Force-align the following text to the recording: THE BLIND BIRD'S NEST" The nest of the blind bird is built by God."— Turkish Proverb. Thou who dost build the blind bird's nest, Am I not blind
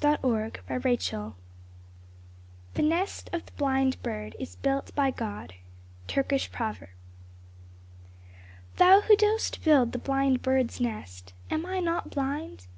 THE 0.00 0.18
BLIND 0.22 0.58
BIRD'S 0.66 1.12
NEST" 1.12 1.32
The 2.76 2.80
nest 2.82 3.28
of 3.34 3.44
the 3.44 3.52
blind 3.58 4.02
bird 4.02 4.34
is 4.38 4.56
built 4.56 4.90
by 4.94 5.10
God."— 5.10 5.52
Turkish 6.08 6.50
Proverb. 6.50 6.88
Thou 8.78 9.02
who 9.02 9.14
dost 9.16 9.62
build 9.62 9.92
the 9.92 9.98
blind 9.98 10.40
bird's 10.40 10.80
nest, 10.80 11.34
Am 11.50 11.66
I 11.66 11.80
not 11.80 12.08
blind 12.08 12.68